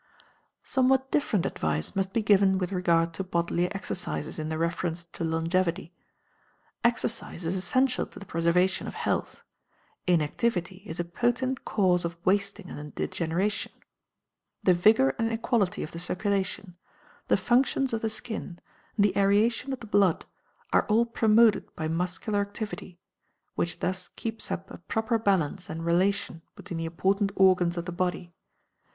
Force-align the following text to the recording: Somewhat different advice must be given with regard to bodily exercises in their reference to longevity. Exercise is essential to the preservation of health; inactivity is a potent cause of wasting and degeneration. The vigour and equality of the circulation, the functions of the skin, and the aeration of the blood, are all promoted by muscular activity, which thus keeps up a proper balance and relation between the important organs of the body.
Somewhat 0.63 1.11
different 1.11 1.45
advice 1.45 1.95
must 1.95 2.11
be 2.11 2.23
given 2.23 2.57
with 2.57 2.71
regard 2.71 3.13
to 3.13 3.23
bodily 3.23 3.71
exercises 3.71 4.39
in 4.39 4.49
their 4.49 4.57
reference 4.57 5.03
to 5.13 5.23
longevity. 5.23 5.93
Exercise 6.83 7.45
is 7.45 7.55
essential 7.55 8.07
to 8.07 8.17
the 8.17 8.25
preservation 8.25 8.87
of 8.87 8.95
health; 8.95 9.43
inactivity 10.07 10.77
is 10.87 10.99
a 10.99 11.03
potent 11.03 11.65
cause 11.65 12.03
of 12.03 12.17
wasting 12.25 12.67
and 12.71 12.95
degeneration. 12.95 13.71
The 14.63 14.73
vigour 14.73 15.13
and 15.19 15.31
equality 15.31 15.83
of 15.83 15.91
the 15.91 15.99
circulation, 15.99 16.77
the 17.27 17.37
functions 17.37 17.93
of 17.93 18.01
the 18.01 18.09
skin, 18.09 18.57
and 18.95 19.05
the 19.05 19.15
aeration 19.15 19.71
of 19.71 19.81
the 19.81 19.85
blood, 19.85 20.25
are 20.73 20.87
all 20.87 21.05
promoted 21.05 21.75
by 21.75 21.87
muscular 21.87 22.41
activity, 22.41 22.99
which 23.53 23.81
thus 23.81 24.07
keeps 24.07 24.49
up 24.49 24.71
a 24.71 24.79
proper 24.79 25.19
balance 25.19 25.69
and 25.69 25.85
relation 25.85 26.41
between 26.55 26.77
the 26.79 26.85
important 26.85 27.31
organs 27.35 27.77
of 27.77 27.85
the 27.85 27.91
body. 27.91 28.33